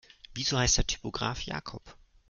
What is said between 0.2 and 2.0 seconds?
Wieso heißt der Typograf Jakob?